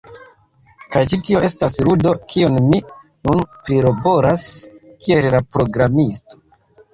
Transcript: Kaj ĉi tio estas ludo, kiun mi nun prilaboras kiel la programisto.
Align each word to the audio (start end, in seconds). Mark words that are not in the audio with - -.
Kaj 0.93 1.01
ĉi 1.09 1.17
tio 1.27 1.41
estas 1.47 1.75
ludo, 1.87 2.13
kiun 2.31 2.57
mi 2.69 2.79
nun 2.87 3.43
prilaboras 3.67 4.47
kiel 5.05 5.29
la 5.37 5.43
programisto. 5.53 6.43